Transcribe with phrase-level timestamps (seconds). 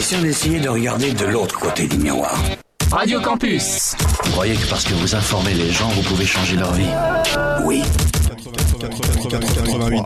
[0.00, 2.34] question d'essayer de regarder de l'autre côté du miroir.
[2.90, 3.94] Radio Campus.
[4.24, 6.88] Vous croyez que parce que vous informez les gens, vous pouvez changer leur vie
[7.66, 7.82] Oui.
[9.28, 10.04] 88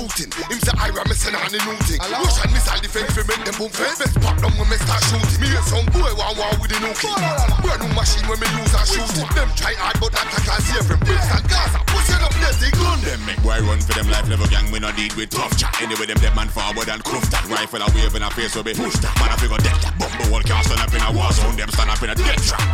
[0.00, 0.50] a text from Putin.
[0.50, 2.00] Him say Ira me send on the new thing.
[2.00, 3.98] Russian missile defense fi make them boom face.
[3.98, 5.40] Best pop down when me start shooting.
[5.40, 7.16] Me hear some boy want war with the new king.
[7.60, 9.28] Brand new machine when me use and shoot it.
[9.34, 11.00] Them try hard but that can't save them.
[11.04, 13.20] Brixton Gaza, push up there, they gun them.
[13.26, 15.74] Make boy run for them life level gang, we no deal with tough chat.
[15.82, 18.62] Anyway, them dead man forward and cuff that rifle a wave in a face so
[18.62, 19.12] be push that.
[19.20, 21.56] Man, I figure death that bumble wall can't stand up in a war zone.
[21.56, 22.64] Them stand up in a death trap.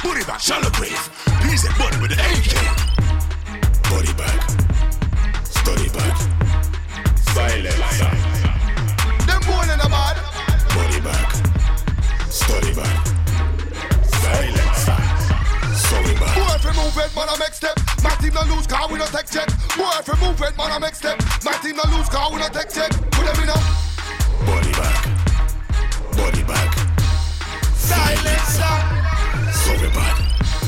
[0.00, 0.98] Put it back, shallow grave.
[1.42, 2.52] Please, buddy with the AK.
[3.90, 4.38] Body back.
[5.44, 6.43] Study back.
[7.34, 8.14] Silencer.
[9.26, 10.16] Them born in a bad.
[10.70, 11.34] Body back.
[12.30, 13.06] Study back.
[14.22, 15.00] Silencer.
[15.74, 16.34] So we bad.
[16.38, 17.76] Boy, if you move it, man, I make step.
[18.04, 19.48] My team no lose car, we no take check.
[19.76, 21.20] Boy, if you move it, man, I make step.
[21.44, 22.92] My team no lose car, we no take check.
[23.10, 23.58] Put them in a
[24.46, 25.02] Body back.
[26.16, 26.70] Body back.
[27.74, 28.76] silencer.
[29.50, 30.22] So we bad.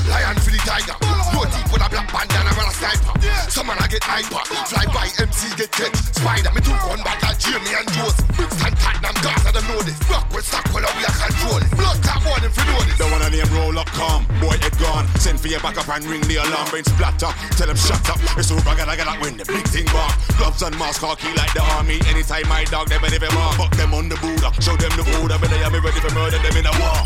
[0.08, 1.15] Lion for the tiger.
[1.36, 3.12] No teeth with a black bandana and a sniper.
[3.52, 4.40] Some man I get hyper.
[4.72, 5.92] Fly by MC get catch.
[6.16, 8.24] Spider me two gun back like Jamie and Joseph.
[8.40, 10.00] Brixton Tottenham Gaza them know this.
[10.08, 11.68] Rock with stock well we are control it.
[11.76, 12.96] Blood clot warning for know this.
[12.96, 15.04] The one of them roll up calm, boy head gone.
[15.20, 17.28] Send for your back up and ring the alarm, brain splatter.
[17.60, 18.16] Tell them shut up.
[18.40, 20.16] It's over, gotta get that when the big thing bark.
[20.40, 22.00] Gloves and mask, khaki like the army.
[22.08, 23.60] Anytime my dog, they better mark.
[23.60, 25.36] Fuck them on the Buddha, show them the Buddha.
[25.52, 27.04] They are me ready for murder them in a war.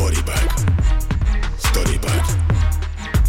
[0.00, 0.48] Body back.
[1.60, 2.24] Study back.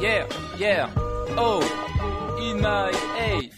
[0.00, 0.26] yeah,
[0.58, 0.90] yeah.
[1.36, 1.60] Oh,
[2.40, 3.50] in my A.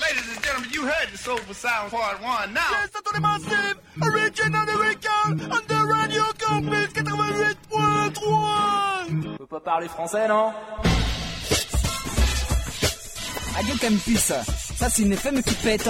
[0.00, 2.52] Ladies and gentlemen, you heard the Soulful Sound Part 1.
[2.52, 9.88] Now, Yes, c'est les massifs Original American Under Radio Campus 88.3 On peut pas parler
[9.88, 10.52] français, non?
[13.54, 14.42] Radio Campus, ça
[14.90, 15.88] c'est une FM qui pète.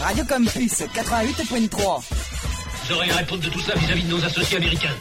[0.00, 2.02] Radio Campus 88.3.
[2.90, 4.96] Vous aurez à répondre de tout ça vis-à-vis de nos associés américains.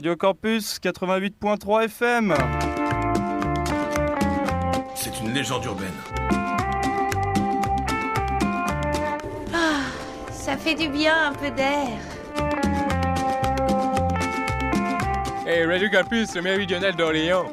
[0.00, 2.34] Radio Campus 88.3 FM.
[4.94, 5.92] C'est une légende urbaine.
[9.52, 9.82] Ah,
[10.30, 11.98] ça fait du bien un peu d'air.
[15.46, 17.50] Hey, Radio Campus, le meilleur d'Orléans.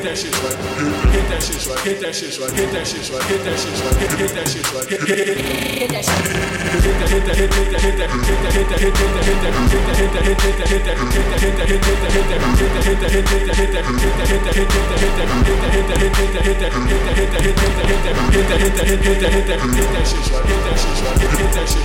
[0.00, 0.56] hetes és vagy,
[1.12, 4.88] hetes és vagy, hetes és vagy, hetes és vagy, hetes és vagy, hetes és vagy,
[4.90, 5.14] hetes
[5.64, 5.80] és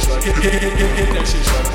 [0.07, 0.23] vagy,
[0.95, 1.74] hetes és vagy,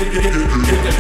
[0.09, 0.99] Get that Get that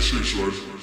[0.00, 0.77] shit right.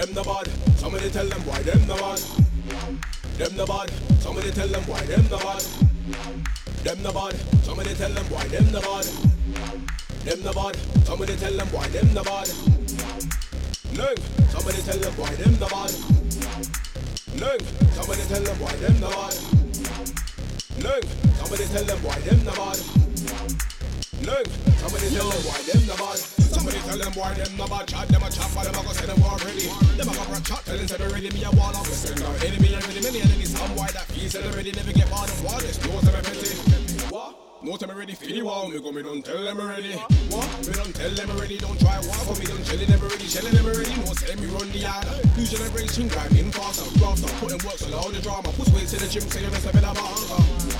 [0.00, 0.48] Them the bad,
[0.78, 2.18] somebody tell them why them the bad.
[3.36, 3.90] Them the bad,
[4.22, 5.60] somebody tell them why them the bad.
[6.82, 9.04] Them the bad, somebody tell them why them the bad.
[10.24, 12.48] Them the bad, somebody tell them why them the bad.
[13.92, 14.16] Lung,
[14.48, 15.92] somebody tell them why them the bad.
[17.36, 17.60] Lung,
[17.92, 19.34] somebody tell them why them the bad.
[20.80, 21.04] Lung,
[21.36, 23.09] somebody tell them why them the bad.
[24.20, 24.44] Lung,
[24.76, 26.18] somebody tell them why them the bad.
[26.52, 27.88] Somebody tell them why them the bad.
[27.88, 29.66] Chat them a chat, but them a go say them war ready.
[29.96, 31.30] Them a go a chat, tell them say they ready.
[31.30, 33.00] Me a wall up, send our enemy and ready.
[33.00, 34.72] Many enemies, some why that feel say they ready.
[34.72, 35.60] Never get bored of war.
[35.60, 36.52] This knows them pretty.
[37.08, 37.40] What?
[37.62, 39.92] No time ready for the war, me go me don't tell them already.
[40.32, 40.48] What?
[40.66, 43.52] Me don't tell them already, don't try war for me, don't tell them already, shelling
[43.52, 43.94] them already.
[44.00, 45.04] No say me run the yard.
[45.36, 48.48] New generation grinding faster, faster, putting works on all the drama.
[48.56, 50.79] Push weight to the gym, say a bit of a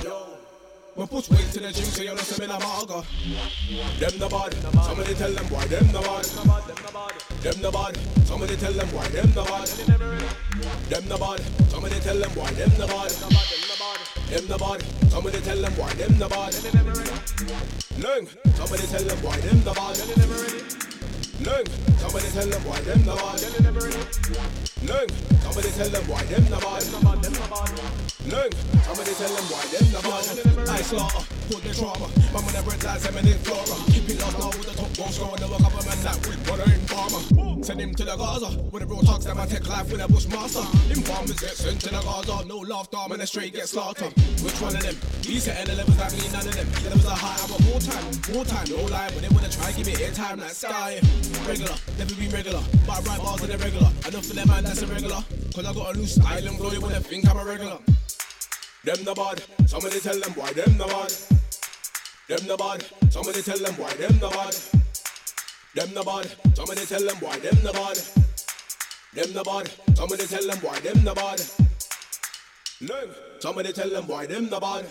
[0.97, 3.05] Me push weight to the gym, you're a bit of a
[3.97, 6.25] Them the bad, somebody tell them why them the bad.
[7.39, 9.67] Them the bad, somebody tell them why them the bad.
[10.89, 13.11] Them the bad, somebody tell them why them the bad.
[14.27, 16.53] Them the bad, somebody tell them why them the bad.
[18.03, 21.00] Lung, somebody tell them why them the bad.
[21.41, 21.65] Lung,
[21.97, 23.41] somebody tell them why them the bad.
[24.85, 25.09] Lung,
[25.41, 26.85] somebody tell them why them the bad.
[28.29, 28.51] Lung,
[28.85, 30.69] somebody tell them why them the bad.
[30.69, 32.07] I slaughter, put the trauma.
[32.31, 33.75] Mama never dies, I'm in flora.
[33.89, 35.39] Keep it lost now with the top goal scorer.
[35.41, 37.63] Never cover man that with brother in farmer.
[37.63, 38.49] Send him to the Gaza.
[38.71, 40.65] With the real talks that my tech life with a bushmaster.
[40.93, 42.45] Informers get sent to the Gaza.
[42.45, 44.13] No laughter, man, the straight get slaughtered.
[44.41, 44.95] Which one of them?
[45.21, 46.67] These setting the levels that mean none of them.
[46.85, 49.09] The levels are high, I want more time, more time, no lie.
[49.13, 51.01] But they wanna try, give me airtime like sky.
[51.47, 52.61] Regular, never be regular.
[52.85, 53.91] But I write bars in regular.
[54.07, 55.23] Enough for them, man, that's a regular.
[55.53, 57.77] Cause I got a loose island glow, they wanna think I'm a regular.
[58.83, 61.11] Them the bad, somebody tell them why them the bad.
[62.27, 64.55] Them the bad, somebody tell them why them the bad.
[65.75, 67.97] Them the bad, somebody tell them why them the bad.
[69.13, 71.41] Them the bad, somebody tell them why them the bad.
[72.81, 74.85] Lung, somebody tell them why them the bad.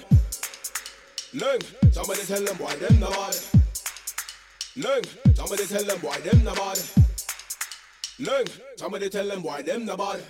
[1.35, 1.61] Lung,
[1.91, 3.60] somebody tell them why them the bad.
[4.77, 5.03] Lung,
[5.35, 6.79] somebody tell them why them the bad.
[8.21, 8.45] Lung,
[8.77, 10.23] somebody tell them why them the bad.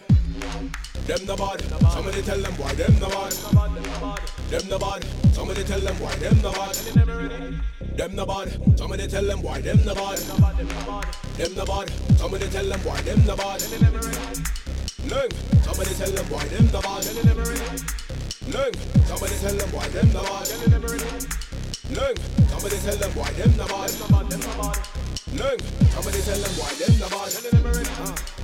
[1.07, 1.61] Them the bad,
[1.93, 3.32] somebody tell them why them the bad.
[4.49, 6.74] Them the bad, somebody tell them why them the bad.
[7.99, 10.18] Them the bad, somebody tell them why them the bad.
[11.36, 13.61] Them the bad, somebody tell them why them the bad.
[15.11, 15.30] Lung,
[15.64, 17.05] somebody tell them why them the bad.
[18.49, 18.72] Lung,
[19.05, 21.49] somebody tell them why them the bad.
[21.93, 22.14] Lung,
[22.49, 23.91] somebody tell them why them the bad.
[25.34, 25.59] Lung,
[25.91, 28.39] somebody tell them why them the bad.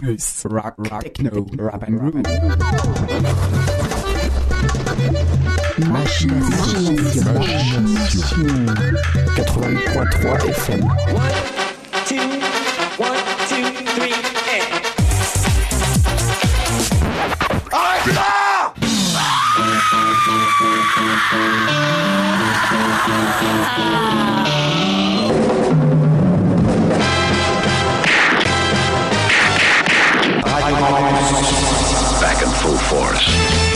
[0.00, 0.44] Campus.
[0.48, 2.14] Rock, rock, techno, rap and groove.
[5.88, 6.96] Machination.
[7.34, 8.66] Machination.
[9.34, 10.82] 83.3 FM.
[11.14, 11.34] One,
[12.06, 12.28] two,
[12.98, 13.18] one,
[13.48, 14.14] two, three,
[14.54, 14.68] and.
[17.70, 18.14] Arrête
[32.88, 33.67] force.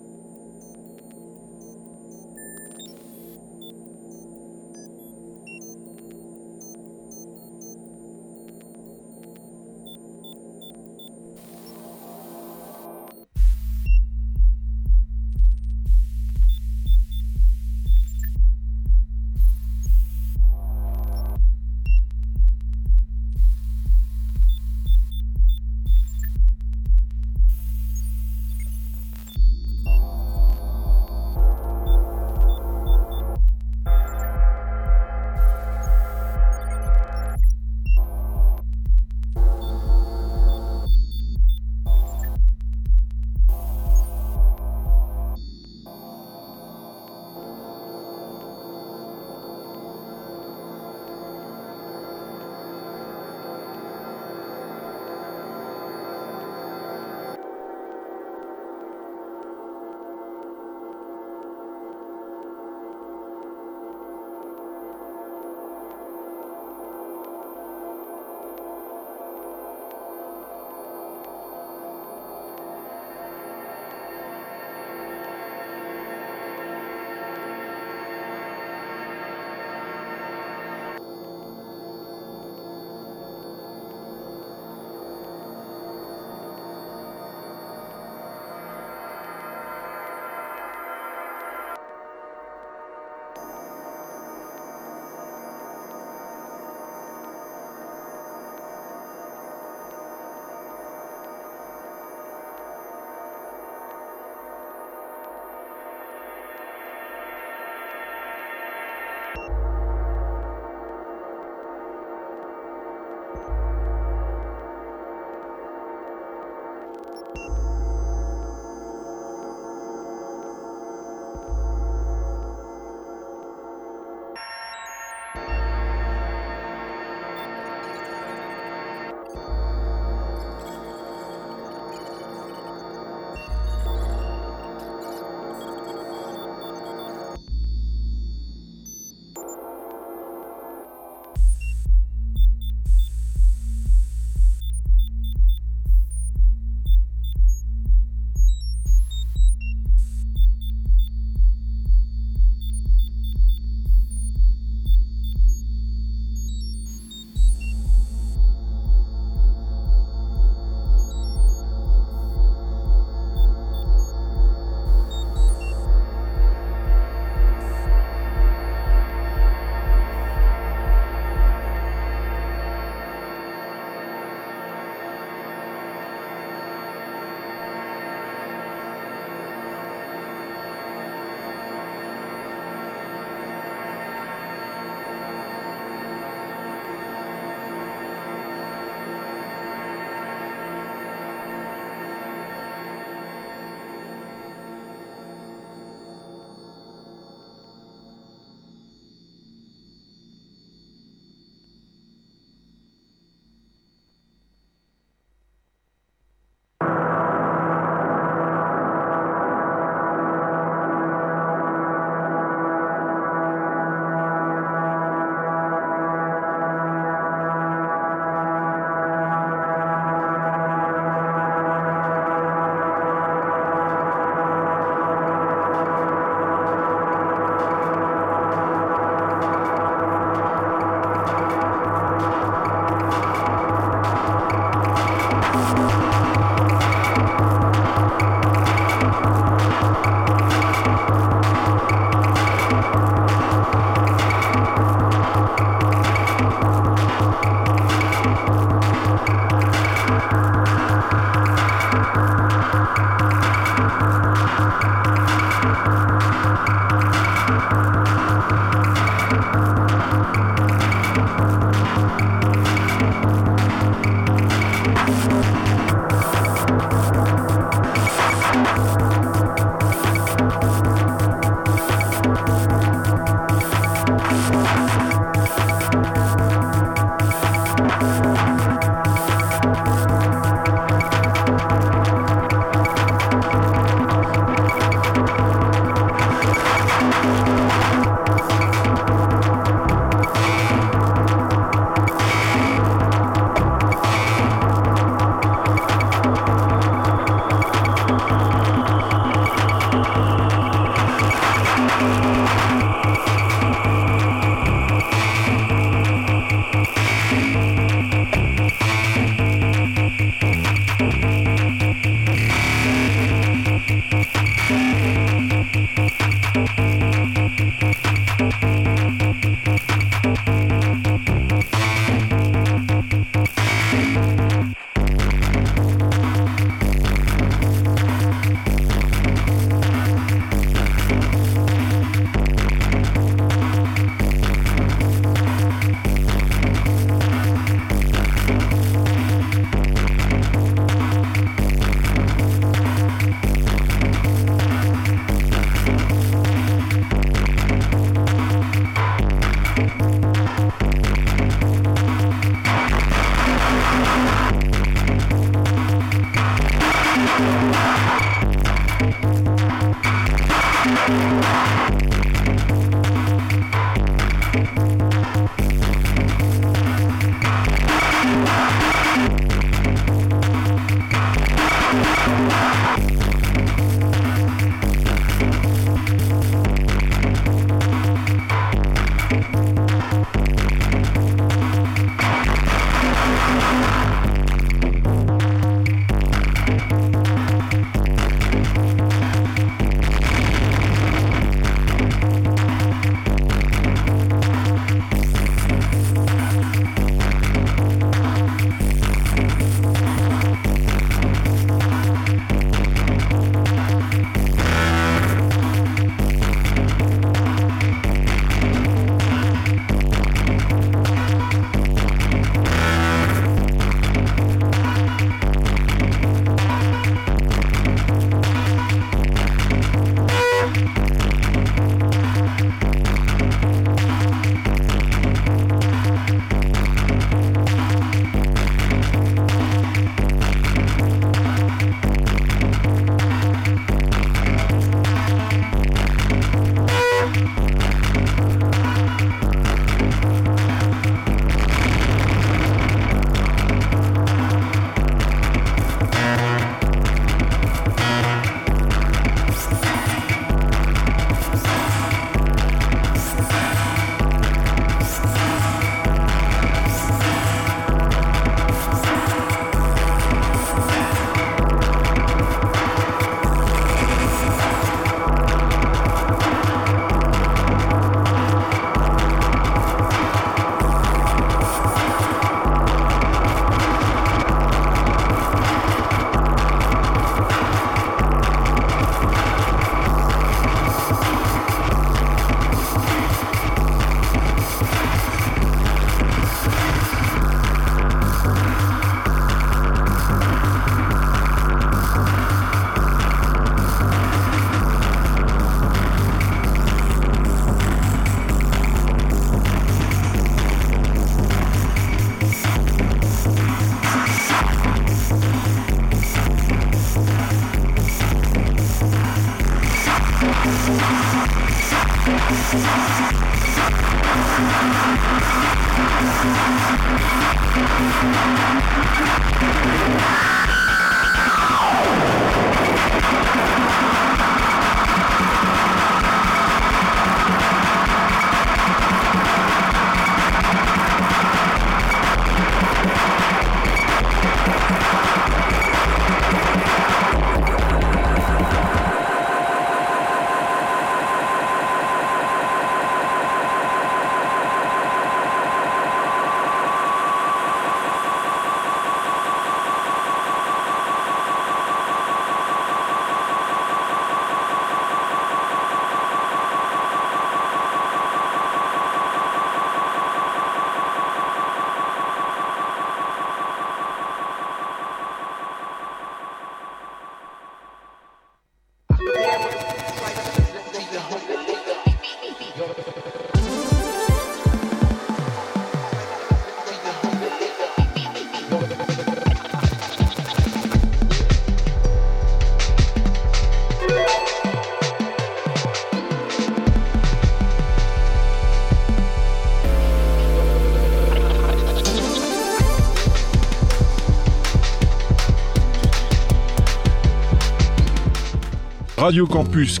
[599.18, 600.00] Radio Campus.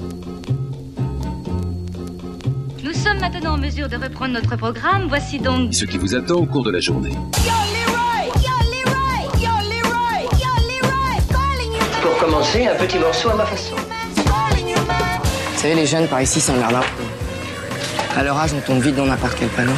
[2.82, 5.06] Nous sommes maintenant en mesure de reprendre notre programme.
[5.08, 7.12] Voici donc ce qui vous attend au cours de la journée.
[12.02, 13.76] Pour commencer, un petit morceau à ma façon.
[13.76, 18.18] Vous savez, les jeunes par ici s'emmerdent un peu.
[18.18, 19.72] À leur âge, on tombe vite dans n'importe quel panneau.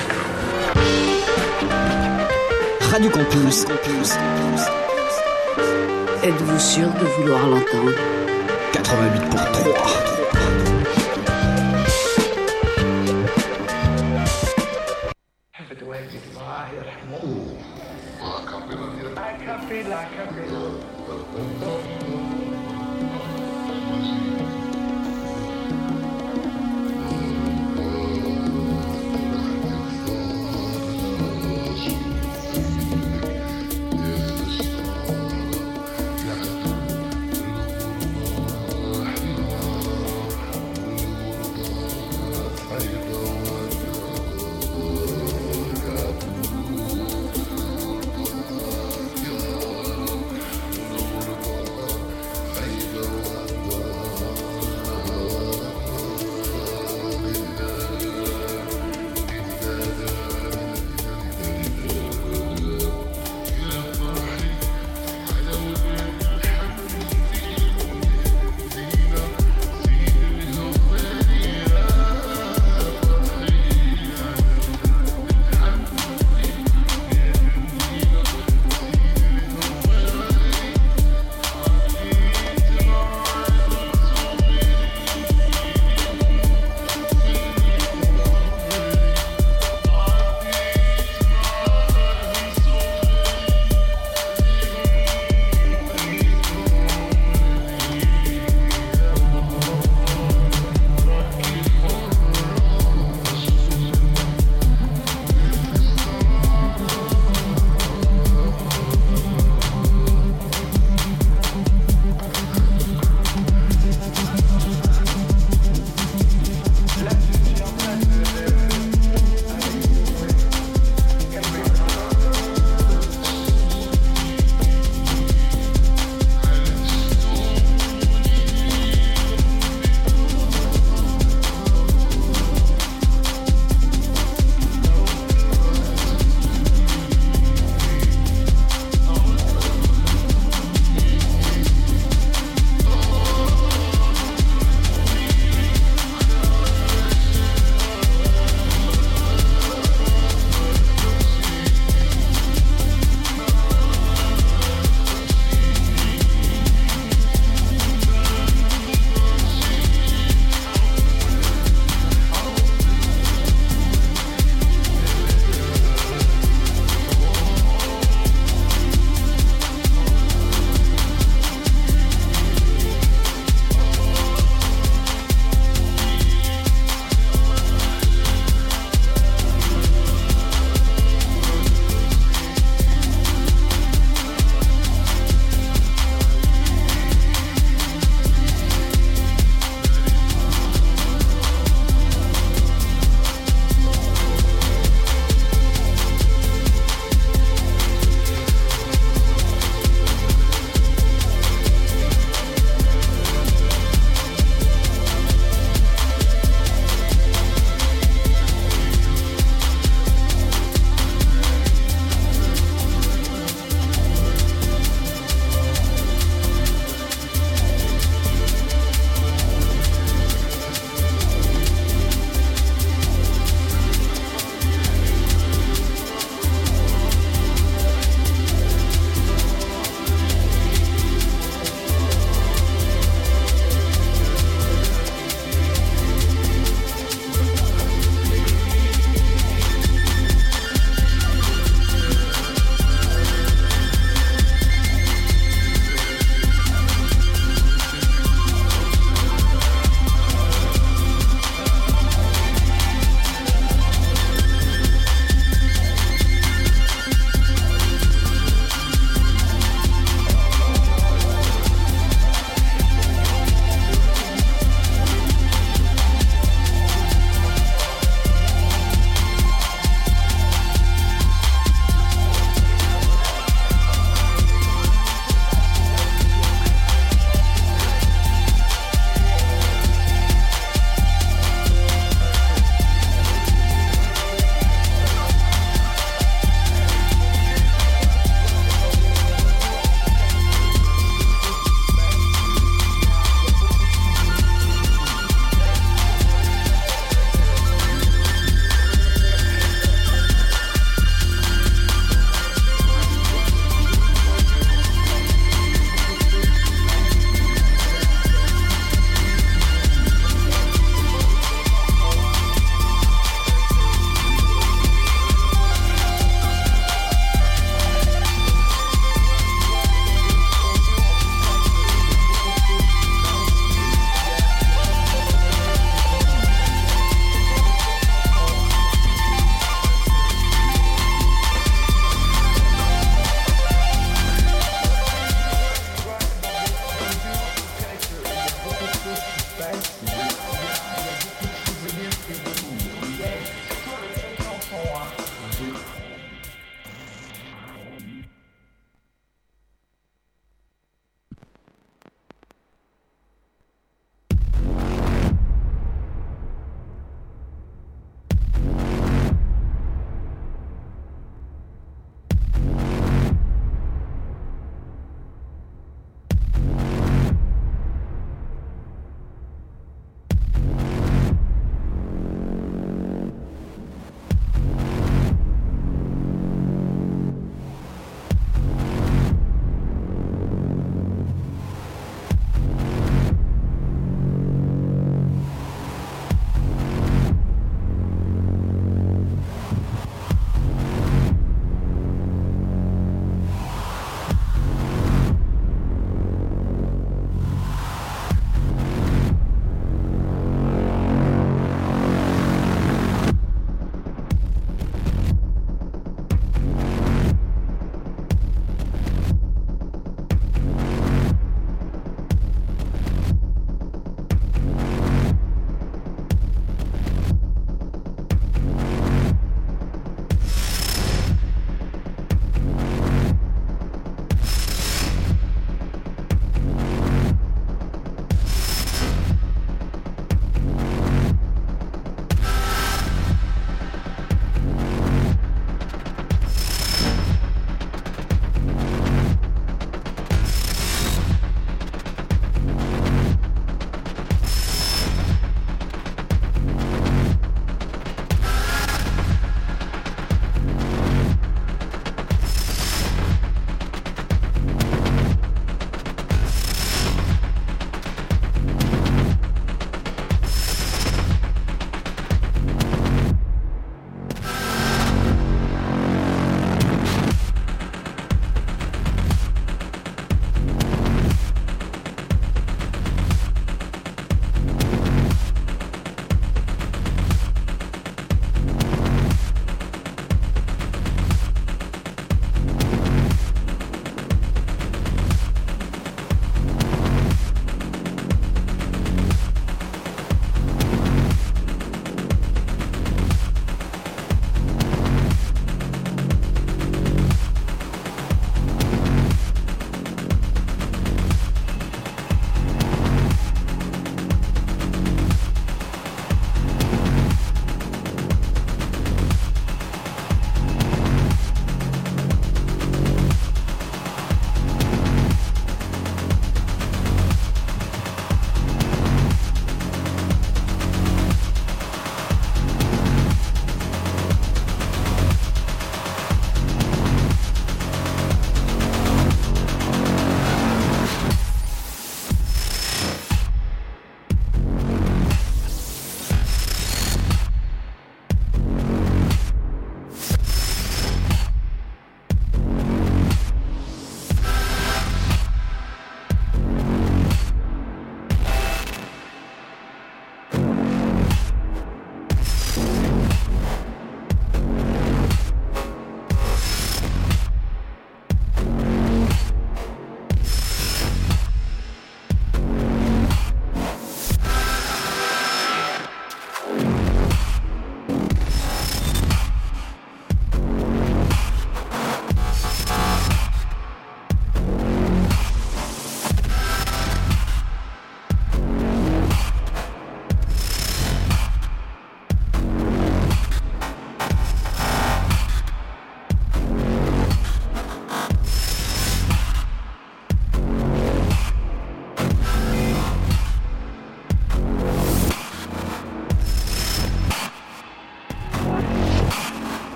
[2.90, 3.66] Radio Campus.
[6.22, 7.92] Êtes-vous sûr de vouloir l'entendre?
[8.84, 10.13] 88 pour 3.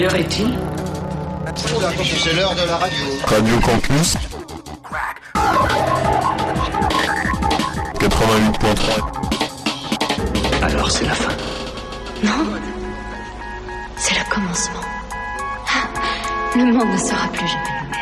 [0.00, 0.48] Quelle heure est-il
[2.16, 2.96] C'est l'heure de la radio.
[3.26, 4.16] Radio Campus
[7.98, 11.34] 88.3 Alors c'est la fin.
[12.24, 12.32] Non.
[13.98, 14.80] C'est le commencement.
[15.68, 15.86] Ah,
[16.56, 17.99] Le monde ne sera plus jamais le même.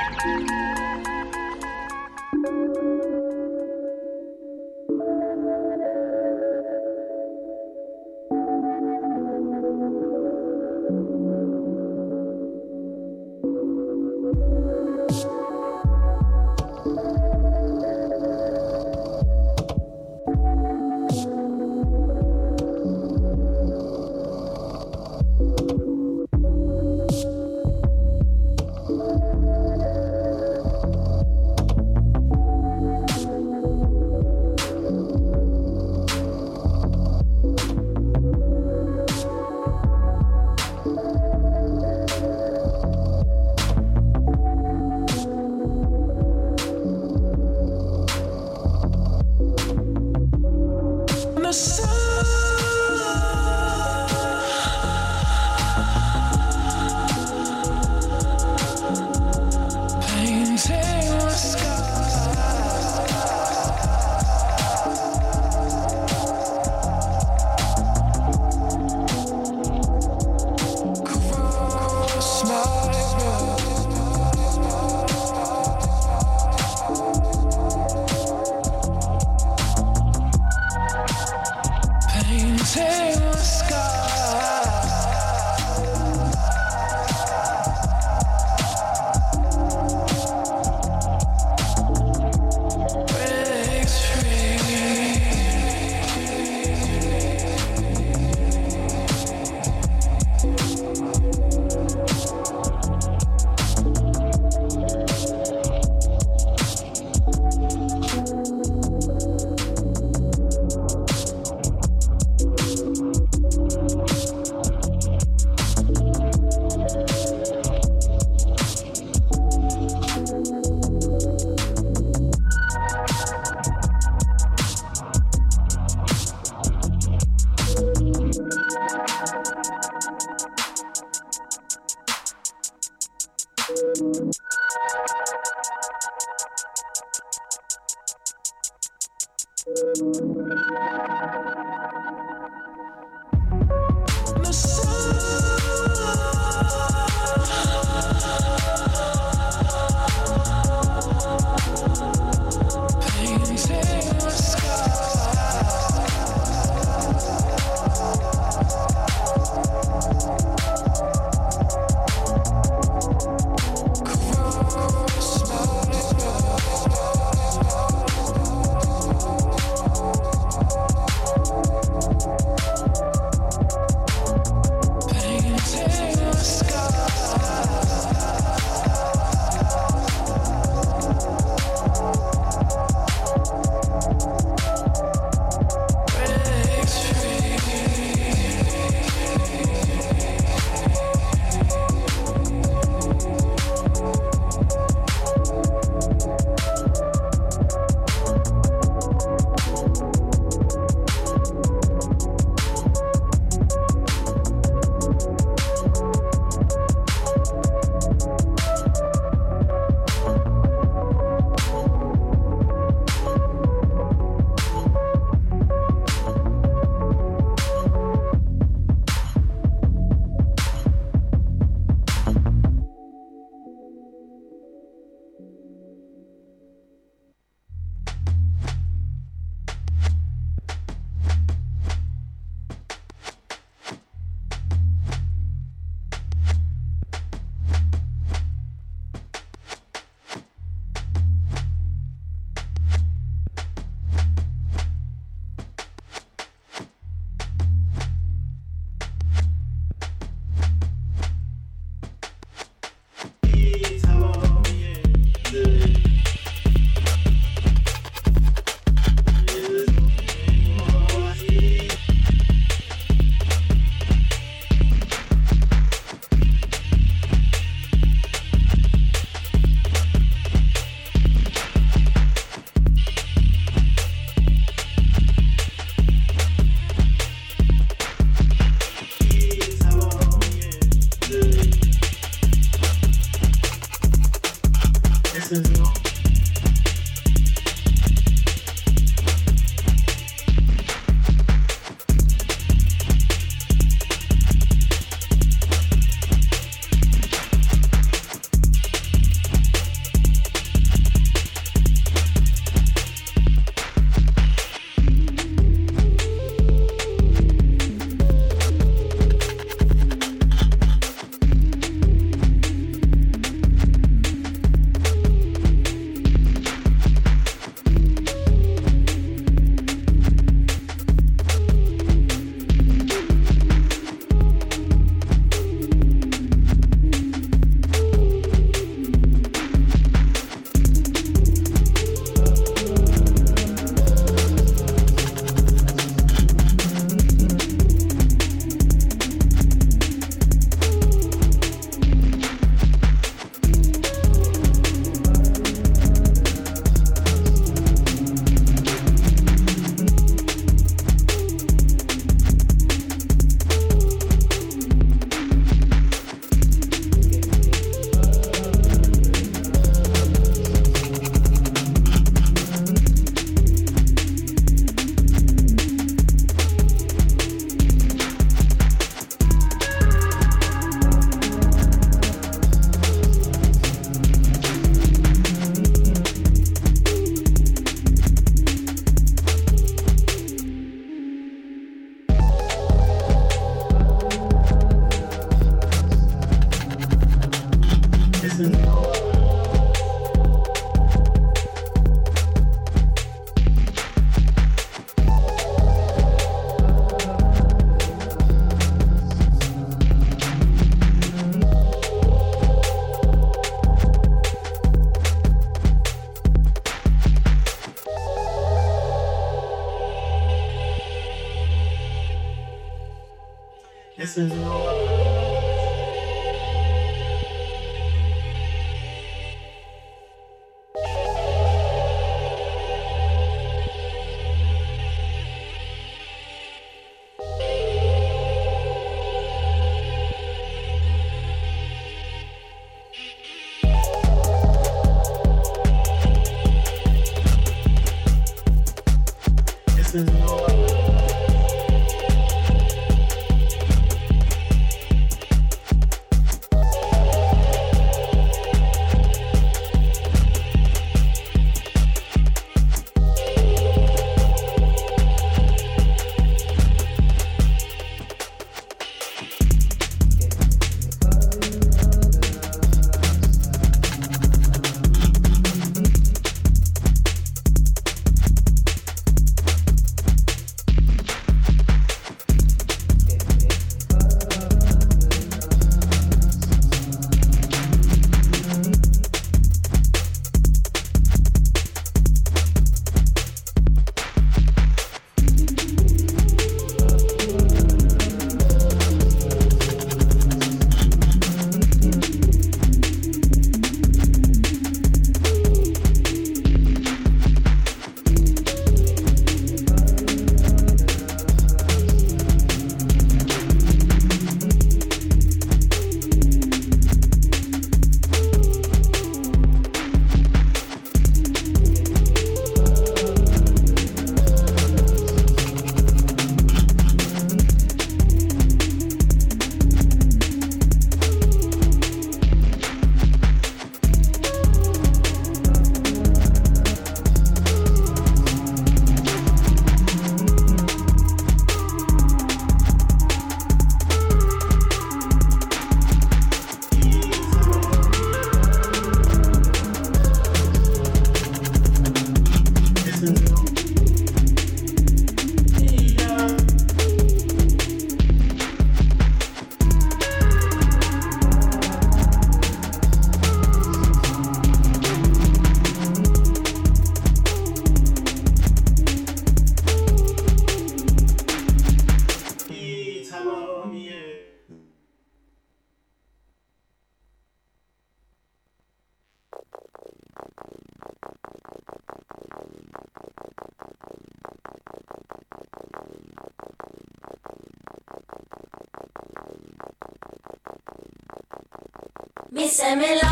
[582.88, 583.27] Se lost,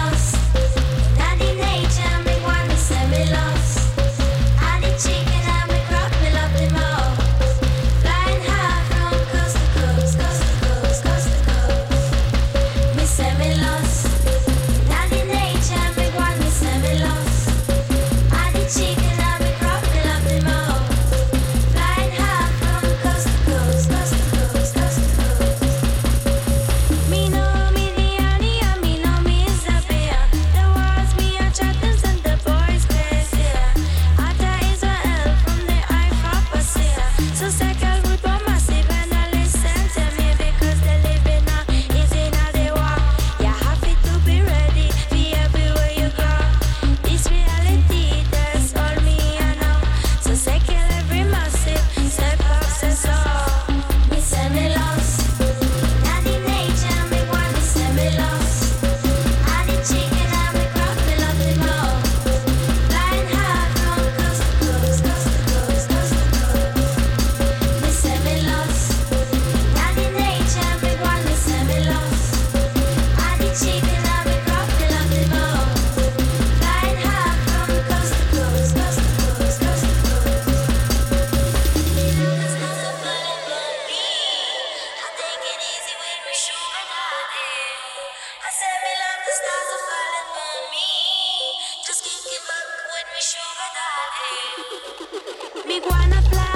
[95.67, 96.56] Me wanna fly.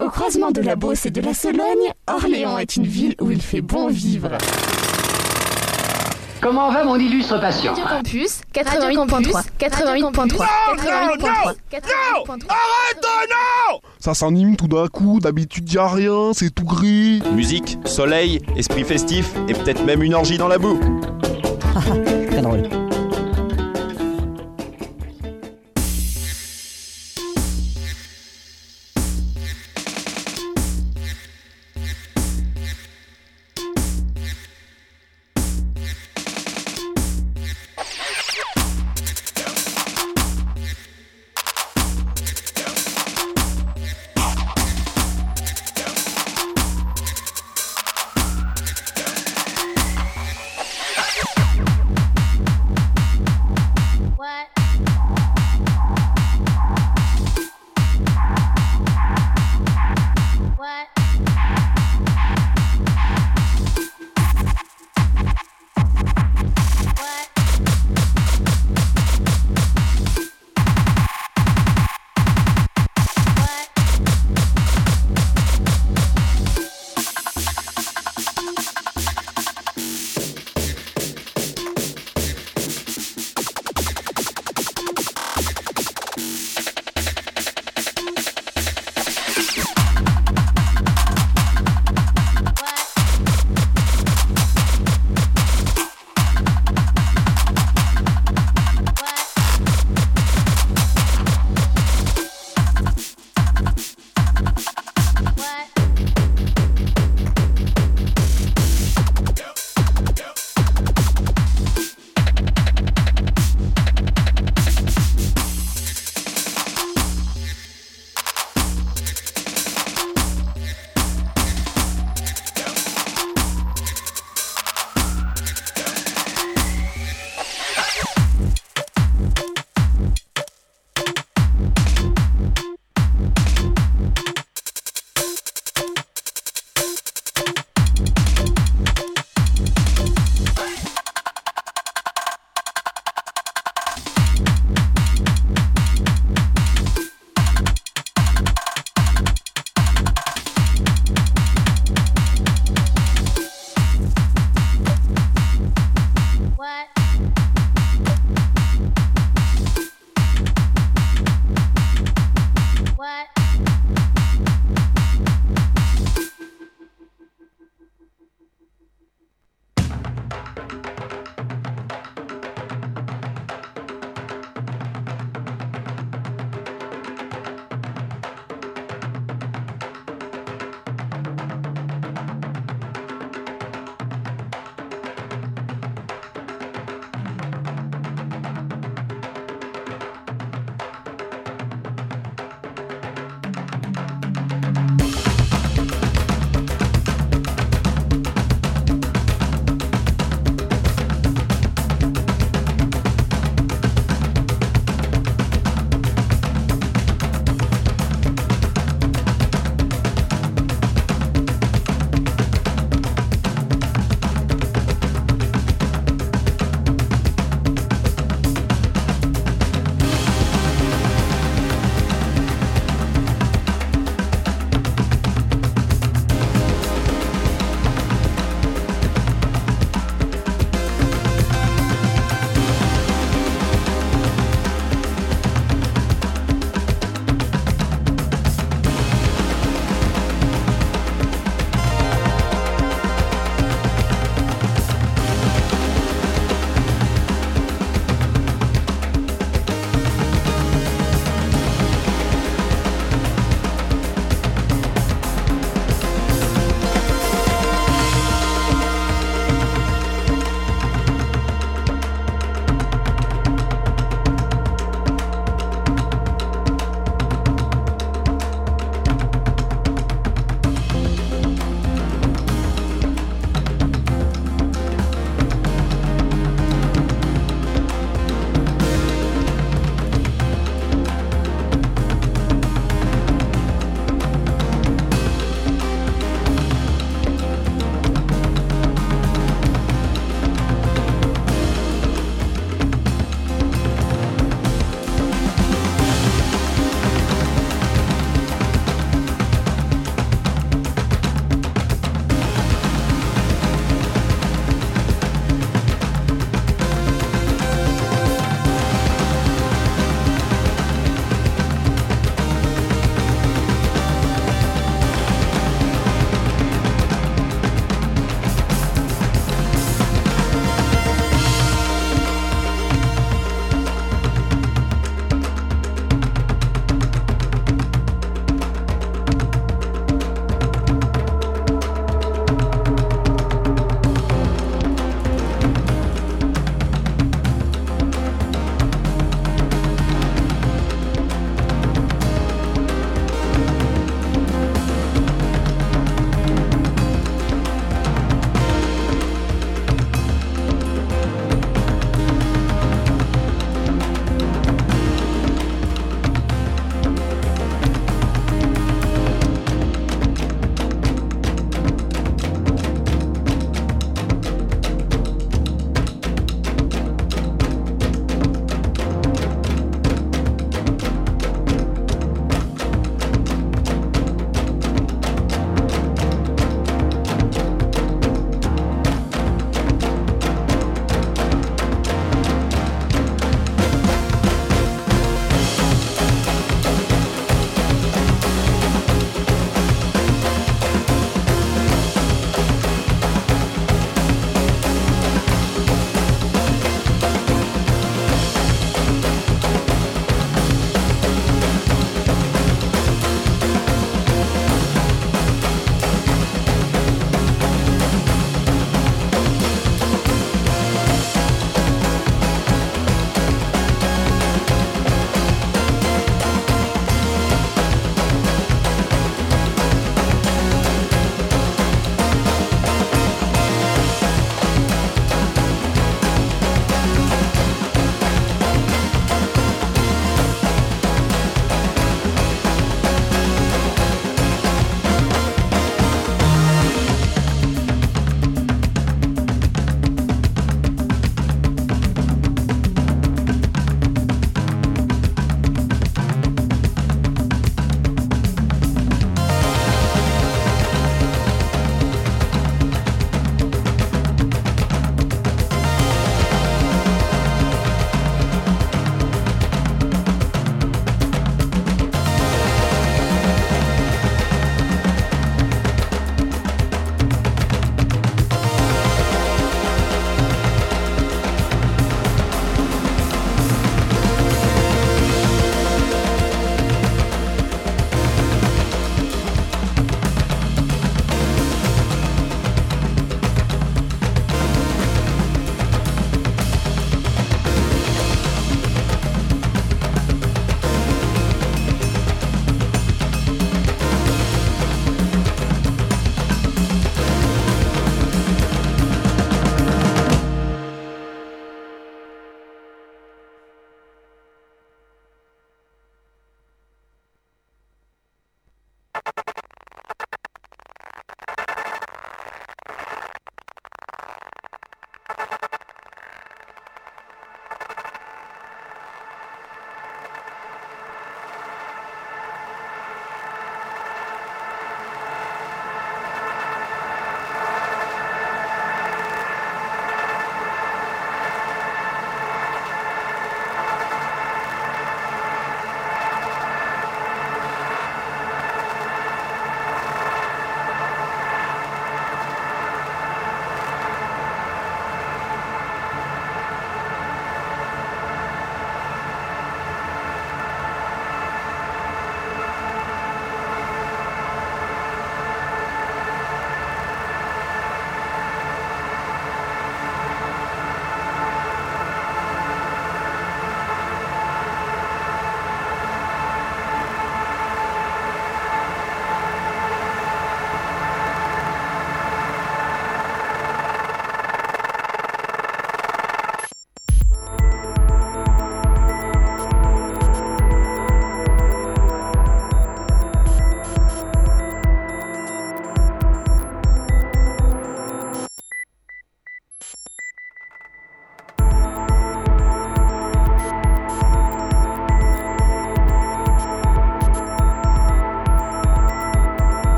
[0.00, 1.62] Au croisement de la Beauce et de la Sologne,
[2.06, 4.36] Orléans est une ville où il fait bon vivre.
[6.42, 12.28] Comment va mon illustre patient Radio Campus, 88.3, 88.3, 88.3, 88.3.
[12.28, 17.22] Arrête, oh non Ça s'anime tout d'un coup, d'habitude y a rien, c'est tout gris.
[17.32, 20.78] Musique, soleil, esprit festif et peut-être même une orgie dans la boue.
[21.74, 22.87] Ah, ah, très drôle.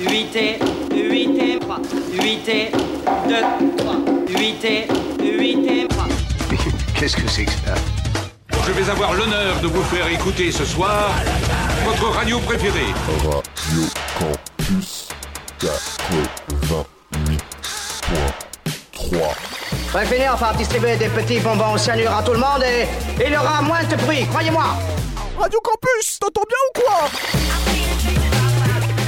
[0.00, 0.58] 8 et
[2.12, 2.70] 8 et
[3.76, 3.96] 3,
[4.28, 5.09] 8 et
[6.94, 7.74] Qu'est-ce que c'est que ça
[8.66, 11.10] Je vais avoir l'honneur de vous faire écouter ce soir
[11.82, 12.92] votre radio préférée.
[13.24, 13.86] Radio
[14.18, 15.08] Campus
[15.58, 16.84] 88.3.
[19.86, 22.86] Faudrait finir par distribuer des petits bonbons au cyanure à tout le monde et
[23.24, 24.76] il y aura moins de bruit, croyez-moi.
[25.38, 27.08] Radio Campus, t'entends bien ou quoi?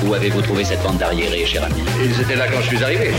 [0.07, 1.85] Où avez-vous trouvé cette bande d'arriérés, cher ami?
[2.03, 3.13] Ils étaient là quand je suis arrivé.